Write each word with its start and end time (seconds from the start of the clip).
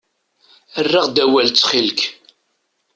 Err-aɣ-d 0.79 1.17
awal, 1.23 1.49
ttxil-k. 1.49 2.01